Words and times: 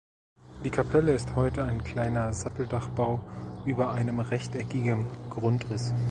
Die 0.63 0.71
Kapelle 0.71 1.13
ist 1.13 1.35
heute 1.35 1.63
ein 1.63 1.83
kleiner 1.83 2.33
Satteldachbau 2.33 3.21
über 3.65 3.91
einem 3.91 4.19
rechteckigem 4.19 5.05
Grundriss. 5.29 5.93